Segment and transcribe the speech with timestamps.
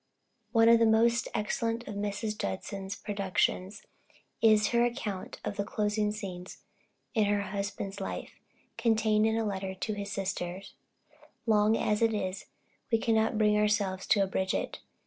[0.51, 2.35] One of the most excellent of Mrs.
[2.35, 3.83] Judson's productions
[4.41, 6.63] is her account of the closing scenes
[7.13, 8.31] in her husband's life,
[8.79, 10.63] contained in a letter to his sister.
[11.45, 12.47] Long as it is,
[12.91, 14.79] we cannot bring ourselves to abridge it.